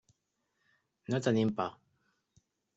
[1.15, 1.71] No tenim pa.